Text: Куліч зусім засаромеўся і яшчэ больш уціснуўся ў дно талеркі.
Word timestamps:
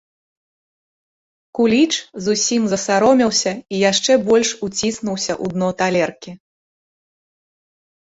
Куліч 1.59 1.93
зусім 2.29 2.61
засаромеўся 2.73 3.51
і 3.59 3.75
яшчэ 3.91 4.11
больш 4.33 4.49
уціснуўся 4.71 5.33
ў 5.43 5.45
дно 5.57 5.69
талеркі. 5.83 6.31